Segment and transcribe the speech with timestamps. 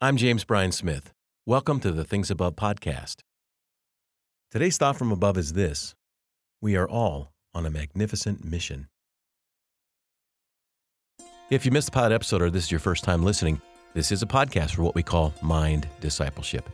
[0.00, 1.12] I'm James Bryan Smith.
[1.44, 3.16] Welcome to the Things Above podcast.
[4.48, 5.96] Today's thought from above is this
[6.62, 8.86] We are all on a magnificent mission.
[11.50, 13.60] If you missed the pilot episode or this is your first time listening,
[13.94, 16.70] this is a podcast for what we call mind discipleship.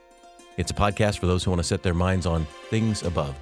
[0.58, 3.34] It's a podcast for those who want to set their minds on things above.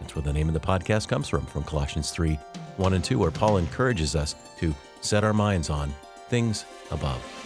[0.00, 2.38] That's where the name of the podcast comes from, from Colossians 3
[2.76, 5.94] 1 and 2, where Paul encourages us to set our minds on
[6.28, 7.39] things above.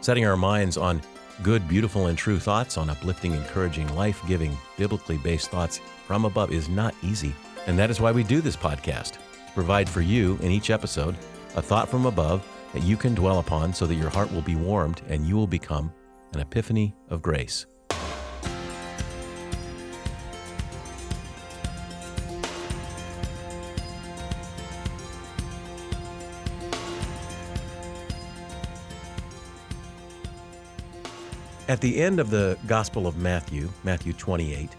[0.00, 1.02] Setting our minds on
[1.42, 6.52] good, beautiful, and true thoughts, on uplifting, encouraging, life giving, biblically based thoughts from above
[6.52, 7.34] is not easy.
[7.66, 11.16] And that is why we do this podcast to provide for you in each episode
[11.54, 14.56] a thought from above that you can dwell upon so that your heart will be
[14.56, 15.92] warmed and you will become
[16.32, 17.66] an epiphany of grace.
[31.68, 34.70] At the end of the Gospel of Matthew, Matthew 28,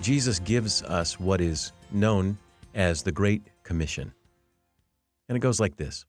[0.00, 2.38] Jesus gives us what is known
[2.74, 4.12] as the Great Commission.
[5.28, 6.04] And it goes like this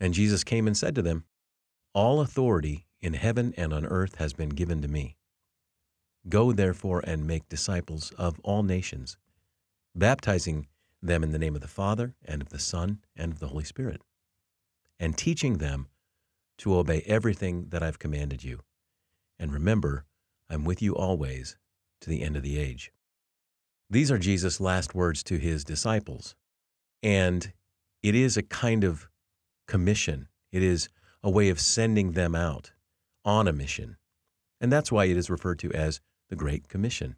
[0.00, 1.24] And Jesus came and said to them,
[1.94, 5.16] All authority in heaven and on earth has been given to me.
[6.28, 9.16] Go therefore and make disciples of all nations,
[9.94, 10.66] baptizing
[11.02, 13.64] them in the name of the Father, and of the Son, and of the Holy
[13.64, 14.02] Spirit,
[15.00, 15.88] and teaching them
[16.62, 18.60] to obey everything that I've commanded you.
[19.36, 20.04] And remember,
[20.48, 21.56] I'm with you always
[22.02, 22.92] to the end of the age.
[23.90, 26.36] These are Jesus' last words to his disciples.
[27.02, 27.52] And
[28.00, 29.08] it is a kind of
[29.66, 30.88] commission, it is
[31.20, 32.70] a way of sending them out
[33.24, 33.96] on a mission.
[34.60, 37.16] And that's why it is referred to as the Great Commission.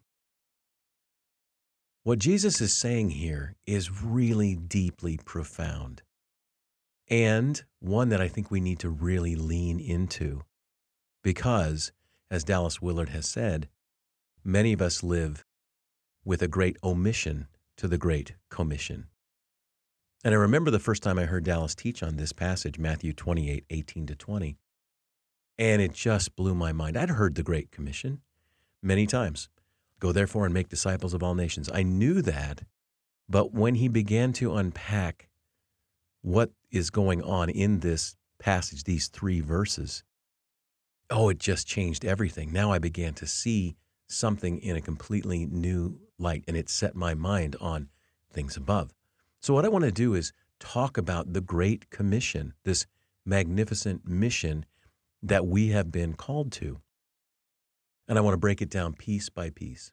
[2.01, 6.01] What Jesus is saying here is really deeply profound
[7.07, 10.41] and one that I think we need to really lean into
[11.23, 11.91] because,
[12.29, 13.67] as Dallas Willard has said,
[14.43, 15.45] many of us live
[16.23, 19.07] with a great omission to the great commission.
[20.23, 23.65] And I remember the first time I heard Dallas teach on this passage, Matthew 28
[23.69, 24.57] 18 to 20,
[25.59, 26.97] and it just blew my mind.
[26.97, 28.21] I'd heard the Great Commission
[28.81, 29.49] many times
[29.99, 31.69] go therefore and make disciples of all nations.
[31.71, 32.63] I knew that,
[33.29, 35.29] but when he began to unpack
[36.25, 40.03] what is going on in this passage, these three verses,
[41.11, 42.51] oh, it just changed everything.
[42.51, 43.75] Now I began to see
[44.07, 47.89] something in a completely new light, and it set my mind on
[48.33, 48.91] things above.
[49.39, 52.87] So, what I want to do is talk about the Great Commission, this
[53.23, 54.65] magnificent mission
[55.21, 56.81] that we have been called to.
[58.07, 59.91] And I want to break it down piece by piece.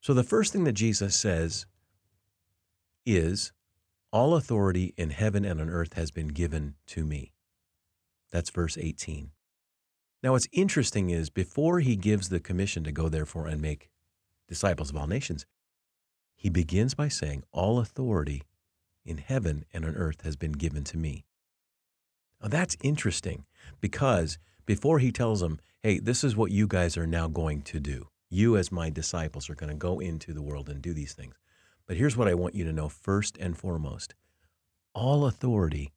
[0.00, 1.64] So, the first thing that Jesus says
[3.04, 3.52] is
[4.12, 7.32] all authority in heaven and on earth has been given to me.
[8.30, 9.30] That's verse 18.
[10.22, 13.90] Now, what's interesting is before he gives the commission to go therefore and make
[14.48, 15.46] disciples of all nations,
[16.34, 18.42] he begins by saying, All authority
[19.04, 21.24] in heaven and on earth has been given to me.
[22.42, 23.44] Now, that's interesting
[23.80, 27.78] because before he tells them, Hey, this is what you guys are now going to
[27.78, 31.12] do, you as my disciples are going to go into the world and do these
[31.12, 31.36] things.
[31.86, 34.14] But here's what I want you to know first and foremost
[34.94, 35.92] all authority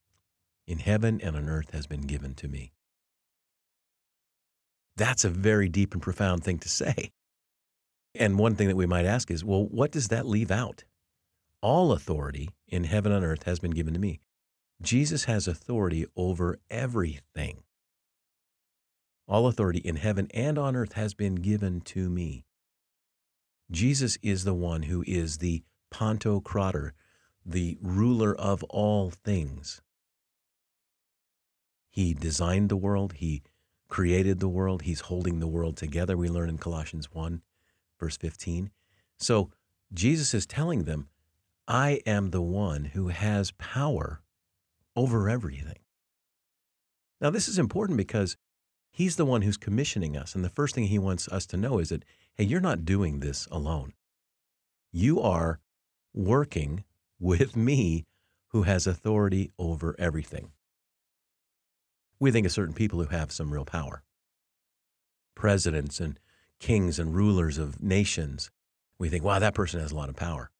[0.68, 2.74] in heaven and on earth has been given to me.
[4.98, 7.12] That's a very deep and profound thing to say.
[8.14, 10.84] And one thing that we might ask is well, what does that leave out?
[11.62, 14.20] All authority in heaven and earth has been given to me.
[14.82, 17.64] Jesus has authority over everything.
[19.28, 22.46] All authority in heaven and on earth has been given to me.
[23.72, 26.92] Jesus is the one who is the Pantocrator,
[27.46, 29.82] the ruler of all things.
[31.90, 33.44] He designed the world, he
[33.88, 36.16] created the world, he's holding the world together.
[36.16, 37.42] We learn in Colossians 1,
[38.00, 38.72] verse 15.
[39.18, 39.52] So
[39.92, 41.10] Jesus is telling them,
[41.68, 44.22] I am the one who has power
[44.96, 45.80] over everything.
[47.22, 48.38] Now, this is important because
[48.92, 50.36] he's the one who's commissioning us.
[50.36, 52.06] And the first thing he wants us to know is that,
[52.36, 53.94] hey, you're not doing this alone.
[54.92, 55.60] You are
[56.20, 56.84] working
[57.20, 58.06] with me
[58.50, 60.52] who has authority over everything.
[62.20, 64.04] We think of certain people who have some real power
[65.36, 66.20] presidents and
[66.60, 68.52] kings and rulers of nations.
[68.98, 70.52] We think, wow, that person has a lot of power.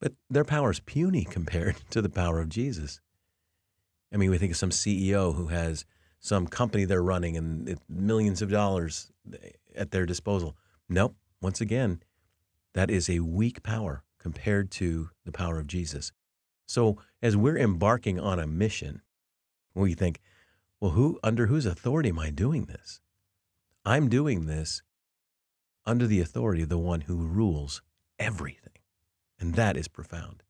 [0.00, 3.00] But their power is puny compared to the power of Jesus.
[4.12, 5.84] I mean, we think of some CEO who has
[6.18, 9.12] some company they're running and millions of dollars
[9.76, 10.56] at their disposal.
[10.88, 11.14] Nope.
[11.40, 12.02] Once again,
[12.74, 16.12] that is a weak power compared to the power of Jesus.
[16.66, 19.02] So, as we're embarking on a mission,
[19.74, 20.20] we think,
[20.80, 23.00] well, who under whose authority am I doing this?
[23.84, 24.82] I'm doing this
[25.86, 27.80] under the authority of the one who rules
[28.18, 28.74] everything.
[29.40, 30.42] And that is profound.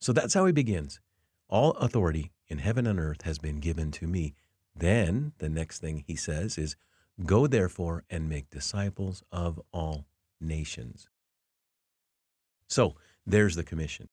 [0.00, 1.00] So that's how he begins.
[1.48, 4.34] All authority in heaven and earth has been given to me.
[4.76, 6.76] Then the next thing he says is,
[7.24, 10.06] Go therefore and make disciples of all
[10.40, 11.08] nations.
[12.74, 14.08] So there's the commission.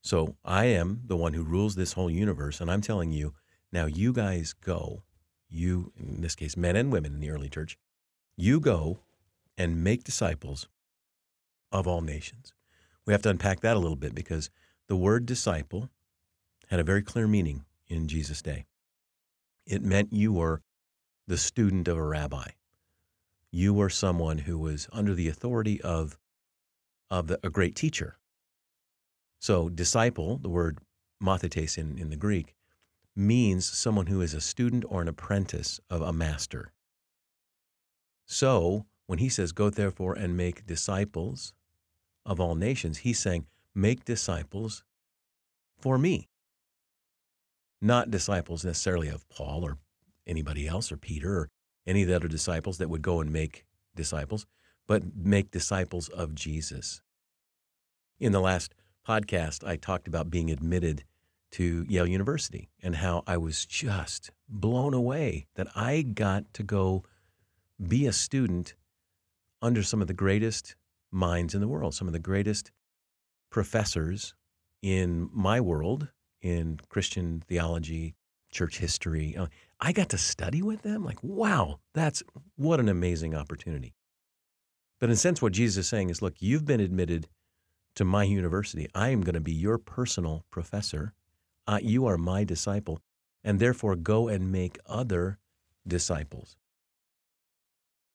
[0.00, 3.34] So I am the one who rules this whole universe, and I'm telling you,
[3.70, 5.02] now you guys go,
[5.50, 7.76] you, in this case, men and women in the early church,
[8.34, 9.00] you go
[9.58, 10.68] and make disciples
[11.70, 12.54] of all nations.
[13.04, 14.48] We have to unpack that a little bit because
[14.86, 15.90] the word disciple
[16.68, 18.64] had a very clear meaning in Jesus' day.
[19.66, 20.62] It meant you were
[21.26, 22.52] the student of a rabbi.
[23.52, 26.16] You were someone who was under the authority of,
[27.10, 28.18] of the, a great teacher.
[29.40, 30.78] So, disciple, the word
[31.22, 32.54] mathetes in, in the Greek,
[33.14, 36.72] means someone who is a student or an apprentice of a master.
[38.26, 41.52] So, when he says, Go therefore and make disciples
[42.26, 44.84] of all nations, he's saying, Make disciples
[45.78, 46.28] for me.
[47.80, 49.78] Not disciples necessarily of Paul or
[50.26, 51.48] anybody else or Peter or
[51.86, 53.64] any of the other disciples that would go and make
[53.94, 54.46] disciples,
[54.88, 57.00] but make disciples of Jesus.
[58.18, 58.74] In the last
[59.06, 61.04] podcast, I talked about being admitted
[61.52, 67.04] to Yale University and how I was just blown away that I got to go
[67.86, 68.74] be a student
[69.62, 70.74] under some of the greatest
[71.12, 72.72] minds in the world, some of the greatest
[73.50, 74.34] professors
[74.82, 76.08] in my world
[76.40, 78.14] in Christian theology,
[78.50, 79.36] church history.
[79.36, 79.46] Uh,
[79.80, 81.04] I got to study with them.
[81.04, 82.22] Like, wow, that's
[82.56, 83.94] what an amazing opportunity.
[84.98, 87.28] But in a sense, what Jesus is saying is look, you've been admitted
[87.94, 88.88] to my university.
[88.94, 91.14] I am going to be your personal professor.
[91.66, 93.00] Uh, you are my disciple,
[93.44, 95.38] and therefore go and make other
[95.86, 96.56] disciples.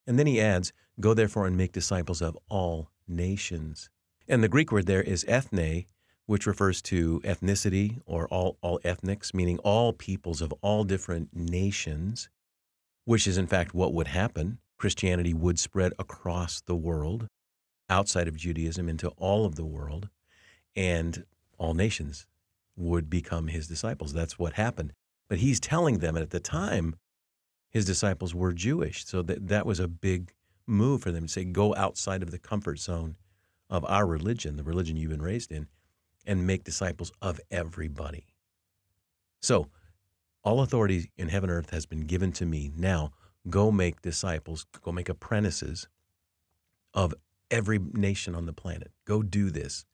[0.08, 3.90] And then he adds, Go therefore and make disciples of all nations.
[4.28, 5.86] And the Greek word there is ethne,
[6.26, 12.30] which refers to ethnicity or all, all ethnics, meaning all peoples of all different nations,
[13.06, 14.60] which is in fact what would happen.
[14.84, 17.30] Christianity would spread across the world,
[17.90, 20.10] outside of Judaism into all of the world,
[20.76, 21.24] and
[21.58, 22.28] all nations
[22.76, 24.12] would become his disciples.
[24.12, 24.92] That's what happened.
[25.30, 26.98] But he's telling them, at the time,
[27.70, 29.06] his disciples were Jewish.
[29.06, 30.34] So that, that was a big
[30.68, 33.16] move for them to say, go outside of the comfort zone
[33.70, 35.70] of our religion, the religion you've been raised in,
[36.26, 38.26] and make disciples of everybody.
[39.42, 39.70] So,
[40.44, 42.70] all authority in heaven and earth has been given to me.
[42.76, 43.14] Now,
[43.50, 45.88] go make disciples, go make apprentices
[46.94, 47.14] of
[47.52, 48.92] every nation on the planet.
[49.06, 49.86] Go do this,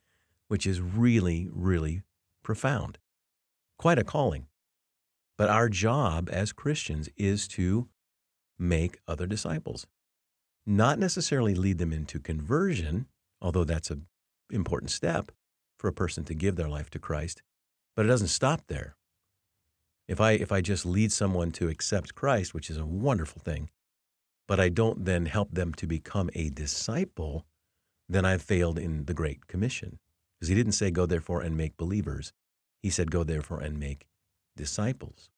[0.48, 2.04] which is really, really
[2.44, 2.98] profound.
[3.78, 4.48] Quite a calling.
[5.38, 7.88] But our job as Christians is to
[8.58, 9.88] make other disciples.
[10.66, 13.08] Not necessarily lead them into conversion,
[13.42, 14.06] although that's an
[14.52, 15.32] important step,
[15.78, 17.42] for a person to give their life to Christ,
[17.96, 18.98] but it doesn't stop there.
[20.10, 23.70] If I if I just lead someone to accept Christ, which is a wonderful thing,
[24.48, 27.46] but I don't then help them to become a disciple,
[28.10, 30.00] then I've failed in the Great Commission.
[30.36, 32.34] Because he didn't say, Go therefore and make believers.
[32.82, 34.08] He said, Go therefore and make
[34.58, 35.30] disciples.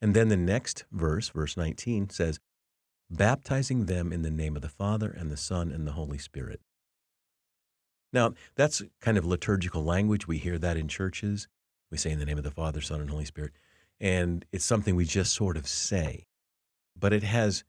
[0.00, 2.38] And then the next verse, verse 19, says,
[3.10, 6.60] Baptizing them in the name of the Father and the Son and the Holy Spirit.
[8.12, 10.28] Now, that's kind of liturgical language.
[10.28, 11.48] We hear that in churches.
[11.92, 13.52] We say in the name of the Father, Son, and Holy Spirit.
[14.00, 16.26] And it's something we just sort of say,
[16.98, 17.64] but it has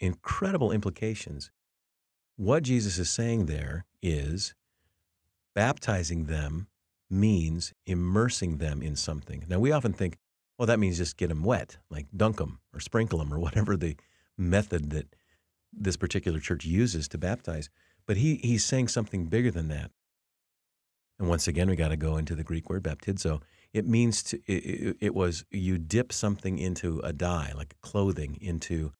[0.00, 1.52] incredible implications.
[2.36, 4.54] What Jesus is saying there is
[5.54, 6.66] baptizing them
[7.08, 9.44] means immersing them in something.
[9.48, 10.18] Now, we often think,
[10.58, 13.76] well, that means just get them wet, like dunk them or sprinkle them or whatever
[13.76, 13.96] the
[14.36, 15.14] method that
[15.72, 17.70] this particular church uses to baptize.
[18.04, 19.92] But he, he's saying something bigger than that.
[21.20, 23.42] And once again, we got to go into the Greek word baptizo.
[23.72, 28.92] It means to, it, it, was you dip something into a dye, like clothing, into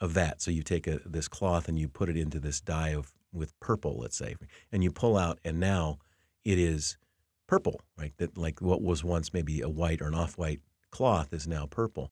[0.00, 0.42] a vat.
[0.42, 3.58] So you take a, this cloth and you put it into this dye of, with
[3.60, 4.34] purple, let's say,
[4.72, 5.98] and you pull out, and now
[6.44, 6.98] it is
[7.46, 8.12] purple, right?
[8.18, 12.10] That like what was once maybe a white or an off-white cloth is now purple.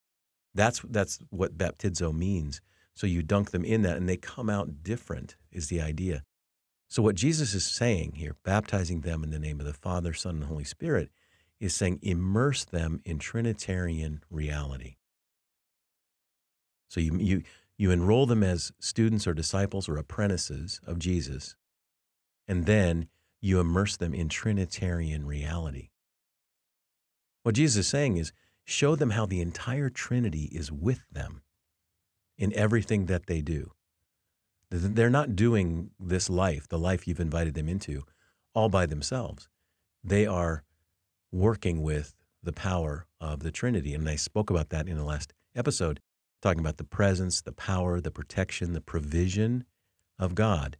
[0.54, 2.60] That's that's what baptizo means.
[2.94, 5.36] So you dunk them in that, and they come out different.
[5.50, 6.22] Is the idea?
[6.88, 10.36] So, what Jesus is saying here, baptizing them in the name of the Father, Son,
[10.36, 11.10] and Holy Spirit,
[11.60, 14.96] is saying immerse them in Trinitarian reality.
[16.88, 17.42] So, you, you,
[17.76, 21.56] you enroll them as students or disciples or apprentices of Jesus,
[22.46, 23.08] and then
[23.40, 25.90] you immerse them in Trinitarian reality.
[27.42, 28.32] What Jesus is saying is,
[28.64, 31.42] show them how the entire Trinity is with them
[32.38, 33.72] in everything that they do.
[34.70, 38.04] They're not doing this life, the life you've invited them into,
[38.54, 39.48] all by themselves.
[40.02, 40.64] They are
[41.34, 43.92] working with the power of the Trinity.
[43.92, 46.00] And I spoke about that in the last episode,
[46.40, 49.64] talking about the presence, the power, the protection, the provision
[50.18, 50.76] of God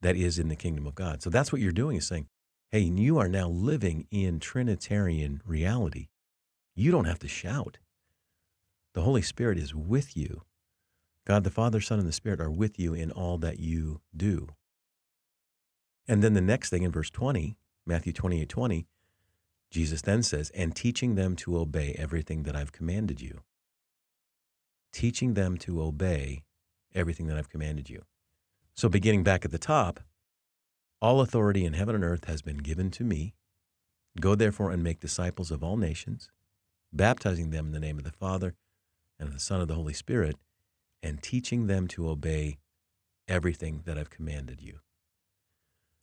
[0.00, 1.22] that is in the kingdom of God.
[1.22, 2.28] So that's what you're doing is saying,
[2.70, 6.08] hey, you are now living in Trinitarian reality.
[6.74, 7.78] You don't have to shout.
[8.94, 10.42] The Holy Spirit is with you.
[11.26, 14.48] God the Father, Son, and the Spirit are with you in all that you do.
[16.08, 17.56] And then the next thing in verse 20,
[17.86, 18.86] Matthew 28 20,
[19.72, 23.40] Jesus then says, and teaching them to obey everything that I've commanded you.
[24.92, 26.44] Teaching them to obey
[26.94, 28.02] everything that I've commanded you.
[28.74, 30.00] So, beginning back at the top,
[31.00, 33.34] all authority in heaven and earth has been given to me.
[34.20, 36.30] Go therefore and make disciples of all nations,
[36.92, 38.54] baptizing them in the name of the Father
[39.18, 40.36] and of the Son of the Holy Spirit,
[41.02, 42.58] and teaching them to obey
[43.26, 44.80] everything that I've commanded you.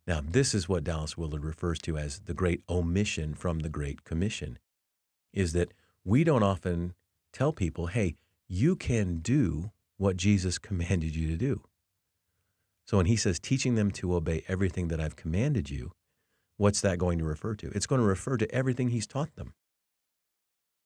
[0.10, 4.04] Now, this is what Dallas Willard refers to as the great omission from the Great
[4.06, 4.58] Commission,
[5.34, 5.72] is that
[6.04, 6.96] we don't often
[7.32, 8.16] tell people, hey,
[8.48, 11.62] you can do what Jesus commanded you to do.
[12.86, 15.92] So when he says teaching them to obey everything that I've commanded you,
[16.58, 17.68] what's that going to refer to?
[17.76, 19.54] It's going to refer to everything he's taught them.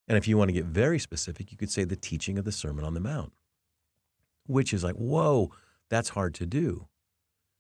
[0.06, 2.52] And if you want to get very specific, you could say the teaching of the
[2.52, 3.32] Sermon on the Mount,
[4.48, 5.54] which is like, whoa,
[5.90, 6.90] that's hard to do.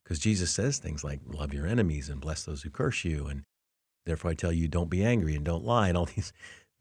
[0.03, 3.27] Because Jesus says things like, love your enemies and bless those who curse you.
[3.27, 3.43] And
[4.05, 6.33] therefore I tell you, don't be angry and don't lie, and all these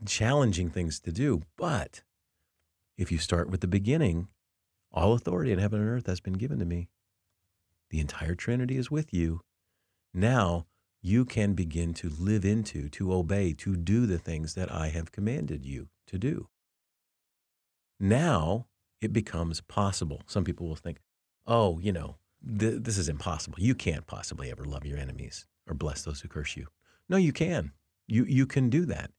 [0.05, 1.43] challenging things to do.
[1.57, 2.03] But
[2.99, 4.29] if you start with the beginning,
[4.91, 6.89] all authority in heaven and earth has been given to me.
[7.91, 9.41] The entire Trinity is with you.
[10.13, 10.67] Now
[11.01, 15.13] you can begin to live into, to obey, to do the things that I have
[15.13, 16.49] commanded you to do.
[17.99, 18.67] Now
[19.01, 20.23] it becomes possible.
[20.27, 21.01] Some people will think,
[21.47, 23.61] oh, you know, th- this is impossible.
[23.61, 26.67] You can't possibly ever love your enemies or bless those who curse you.
[27.09, 27.73] No, you can.
[28.07, 29.11] You, you can do that,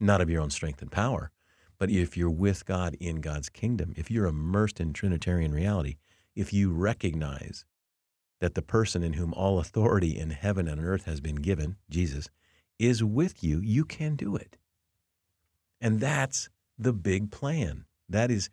[0.00, 1.30] not of your own strength and power,
[1.78, 5.96] but if you're with God in God's kingdom, if you're immersed in Trinitarian reality,
[6.34, 7.64] if you recognize
[8.40, 12.28] that the person in whom all authority in heaven and earth has been given, Jesus,
[12.78, 14.56] is with you, you can do it.
[15.80, 17.84] And that's the big plan.
[18.08, 18.50] That is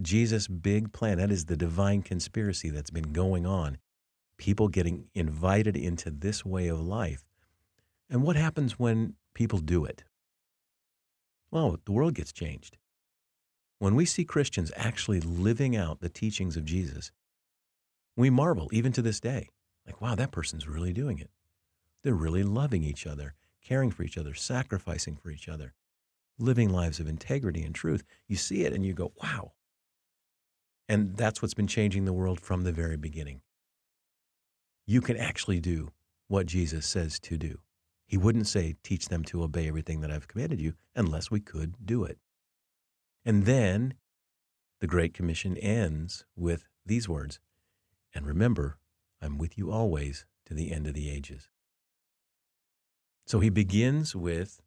[0.00, 1.18] Jesus' big plan.
[1.18, 3.78] That is the divine conspiracy that's been going on.
[4.38, 7.24] People getting invited into this way of life.
[8.08, 10.04] And what happens when people do it?
[11.50, 12.78] Well, the world gets changed.
[13.78, 17.12] When we see Christians actually living out the teachings of Jesus,
[18.16, 19.48] we marvel even to this day.
[19.86, 21.30] Like, wow, that person's really doing it.
[22.02, 25.74] They're really loving each other, caring for each other, sacrificing for each other,
[26.38, 28.04] living lives of integrity and truth.
[28.28, 29.52] You see it and you go, wow,
[30.92, 33.40] and that's what's been changing the world from the very beginning.
[34.84, 35.90] You can actually do
[36.28, 37.60] what Jesus says to do.
[38.04, 41.86] He wouldn't say, teach them to obey everything that I've commanded you, unless we could
[41.86, 42.18] do it.
[43.24, 43.94] And then
[44.80, 47.40] the Great Commission ends with these words
[48.14, 48.76] And remember,
[49.22, 51.48] I'm with you always to the end of the ages.
[53.24, 54.60] So he begins with,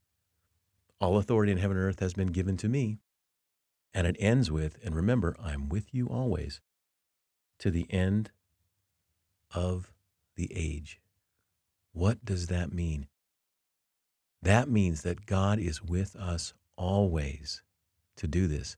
[0.99, 2.97] All authority in heaven and earth has been given to me.
[3.95, 6.59] And it ends with, and remember, I'm with you always
[7.59, 8.31] to the end
[9.53, 9.93] of
[10.35, 10.99] the age.
[11.93, 13.07] What does that mean?
[14.41, 17.63] That means that God is with us always
[18.17, 18.75] to do this.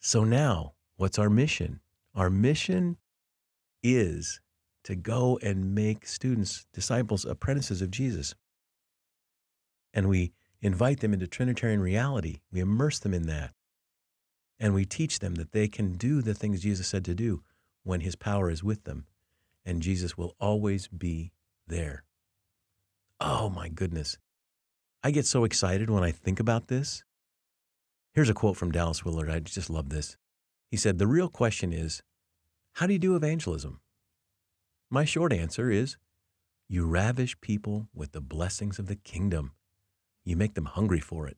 [0.00, 1.80] So now, what's our mission?
[2.14, 2.98] Our mission
[3.82, 4.42] is
[4.84, 8.34] to go and make students, disciples, apprentices of Jesus.
[9.94, 12.40] And we invite them into Trinitarian reality.
[12.52, 13.54] We immerse them in that.
[14.60, 17.42] And we teach them that they can do the things Jesus said to do
[17.82, 19.06] when his power is with them.
[19.64, 21.32] And Jesus will always be
[21.66, 22.04] there.
[23.18, 24.18] Oh my goodness.
[25.02, 27.04] I get so excited when I think about this.
[28.12, 29.30] Here's a quote from Dallas Willard.
[29.30, 30.16] I just love this.
[30.70, 32.02] He said, The real question is,
[32.74, 33.80] how do you do evangelism?
[34.90, 35.96] My short answer is,
[36.68, 39.52] you ravish people with the blessings of the kingdom.
[40.24, 41.36] You make them hungry for it.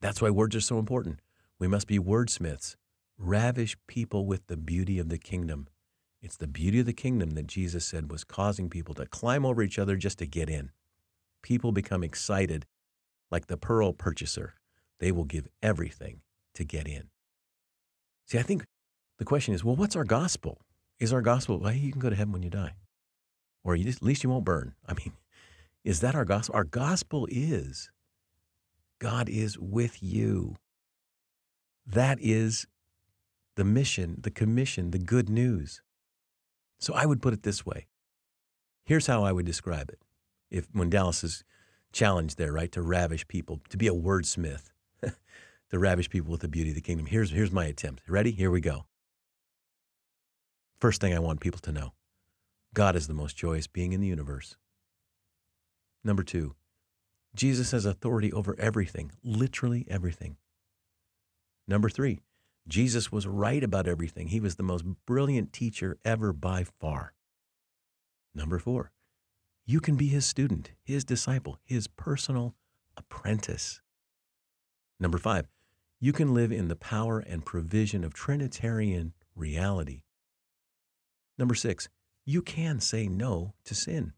[0.00, 1.20] That's why words are so important.
[1.58, 2.76] We must be wordsmiths,
[3.18, 5.68] ravish people with the beauty of the kingdom.
[6.20, 9.62] It's the beauty of the kingdom that Jesus said was causing people to climb over
[9.62, 10.70] each other just to get in.
[11.42, 12.66] People become excited
[13.30, 14.54] like the pearl purchaser.
[15.00, 16.20] They will give everything
[16.54, 17.08] to get in.
[18.26, 18.64] See, I think
[19.18, 20.62] the question is well, what's our gospel?
[20.98, 22.74] Is our gospel, well, you can go to heaven when you die?
[23.64, 24.74] Or you just, at least you won't burn.
[24.86, 25.12] I mean,
[25.84, 26.54] is that our gospel?
[26.54, 27.90] Our gospel is
[28.98, 30.56] God is with you.
[31.86, 32.66] That is
[33.56, 35.82] the mission, the commission, the good news.
[36.78, 37.86] So I would put it this way.
[38.84, 40.00] Here's how I would describe it.
[40.50, 41.44] If when Dallas is
[41.92, 44.70] challenged there, right, to ravish people, to be a wordsmith,
[45.02, 47.06] to ravish people with the beauty of the kingdom.
[47.06, 48.02] Here's here's my attempt.
[48.08, 48.32] Ready?
[48.32, 48.86] Here we go.
[50.78, 51.92] First thing I want people to know.
[52.74, 54.56] God is the most joyous being in the universe.
[56.02, 56.54] Number 2.
[57.34, 60.36] Jesus has authority over everything, literally everything.
[61.66, 62.20] Number 3.
[62.66, 64.28] Jesus was right about everything.
[64.28, 67.12] He was the most brilliant teacher ever by far.
[68.34, 68.90] Number four,
[69.66, 72.54] you can be his student, his disciple, his personal
[72.96, 73.80] apprentice.
[74.98, 75.46] Number five,
[76.00, 80.02] you can live in the power and provision of Trinitarian reality.
[81.38, 81.88] Number six,
[82.24, 84.14] you can say no to sin.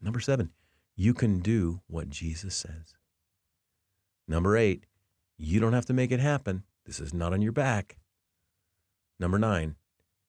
[0.00, 0.52] Number seven,
[0.94, 2.94] you can do what Jesus says.
[4.26, 4.86] Number eight,
[5.38, 6.64] you don't have to make it happen.
[6.84, 7.98] This is not on your back.
[9.18, 9.76] Number nine,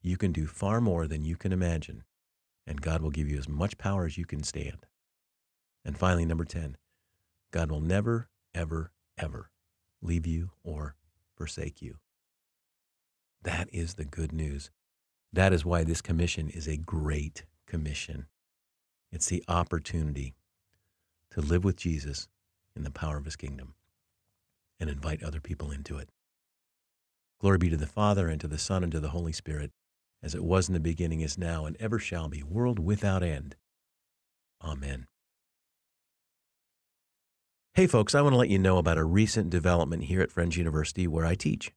[0.01, 2.03] you can do far more than you can imagine,
[2.65, 4.85] and God will give you as much power as you can stand.
[5.85, 6.77] And finally, number 10,
[7.51, 9.51] God will never, ever, ever
[10.01, 10.95] leave you or
[11.35, 11.97] forsake you.
[13.41, 14.71] That is the good news.
[15.31, 18.27] That is why this commission is a great commission.
[19.11, 20.35] It's the opportunity
[21.31, 22.27] to live with Jesus
[22.75, 23.75] in the power of his kingdom
[24.79, 26.10] and invite other people into it.
[27.39, 29.72] Glory be to the Father, and to the Son, and to the Holy Spirit,
[30.24, 33.55] as it was in the beginning, is now, and ever shall be, world without end.
[34.63, 35.07] Amen.
[37.75, 40.57] Hey, folks, I want to let you know about a recent development here at Friends
[40.57, 41.72] University where I teach.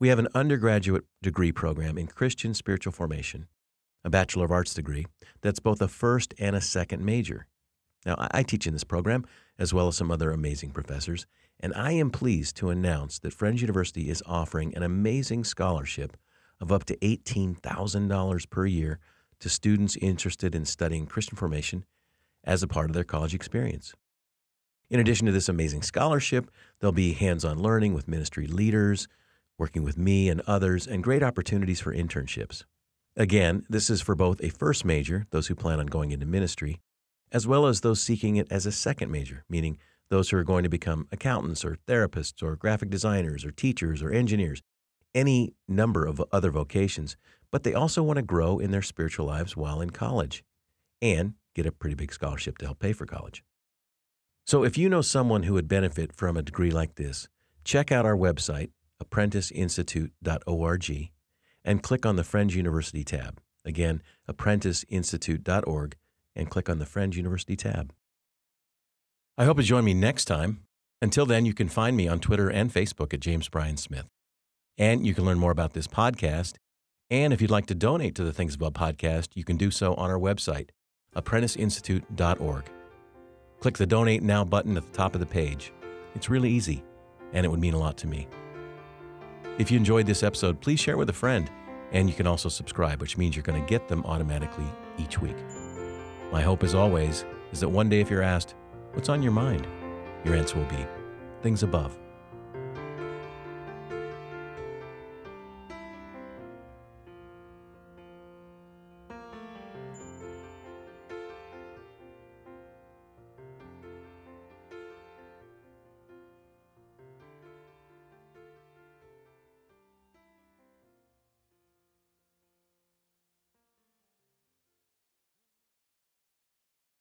[0.00, 3.46] We have an undergraduate degree program in Christian spiritual formation,
[4.04, 5.06] a Bachelor of Arts degree
[5.42, 7.46] that's both a first and a second major.
[8.06, 9.26] Now, I teach in this program,
[9.58, 11.26] as well as some other amazing professors,
[11.60, 16.16] and I am pleased to announce that Friends University is offering an amazing scholarship
[16.60, 18.98] of up to $18,000 per year
[19.40, 21.84] to students interested in studying Christian formation
[22.44, 23.94] as a part of their college experience.
[24.90, 29.06] In addition to this amazing scholarship, there'll be hands on learning with ministry leaders,
[29.58, 32.64] working with me and others, and great opportunities for internships.
[33.16, 36.80] Again, this is for both a first major, those who plan on going into ministry,
[37.32, 39.76] as well as those seeking it as a second major, meaning
[40.10, 44.10] those who are going to become accountants or therapists or graphic designers or teachers or
[44.10, 44.62] engineers,
[45.14, 47.16] any number of other vocations,
[47.50, 50.44] but they also want to grow in their spiritual lives while in college
[51.00, 53.42] and get a pretty big scholarship to help pay for college.
[54.44, 57.28] So if you know someone who would benefit from a degree like this,
[57.64, 58.70] check out our website,
[59.02, 61.10] apprenticeinstitute.org,
[61.64, 63.40] and click on the Friends University tab.
[63.64, 65.96] Again, apprenticeinstitute.org,
[66.34, 67.92] and click on the Friends University tab.
[69.40, 70.64] I hope you join me next time.
[71.00, 74.08] Until then, you can find me on Twitter and Facebook at James Bryan Smith.
[74.76, 76.54] And you can learn more about this podcast.
[77.08, 79.94] And if you'd like to donate to the Things Above podcast, you can do so
[79.94, 80.70] on our website,
[81.14, 82.64] apprenticeinstitute.org.
[83.60, 85.72] Click the Donate Now button at the top of the page.
[86.16, 86.82] It's really easy,
[87.32, 88.26] and it would mean a lot to me.
[89.56, 91.48] If you enjoyed this episode, please share with a friend,
[91.92, 94.66] and you can also subscribe, which means you're going to get them automatically
[94.98, 95.36] each week.
[96.32, 98.56] My hope, as always, is that one day if you're asked,
[98.92, 99.66] What's on your mind?
[100.24, 100.86] Your answer will be
[101.42, 101.96] things above.